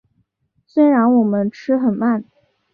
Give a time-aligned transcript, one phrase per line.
[0.65, 2.25] 虽然我们吃很慢